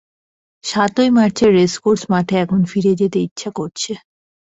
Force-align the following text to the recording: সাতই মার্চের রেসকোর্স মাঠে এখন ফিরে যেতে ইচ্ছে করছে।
সাতই 0.63 1.09
মার্চের 1.09 1.51
রেসকোর্স 1.57 2.01
মাঠে 2.11 2.35
এখন 2.43 2.61
ফিরে 2.71 2.91
যেতে 3.01 3.17
ইচ্ছে 3.27 3.49
করছে। 3.57 3.91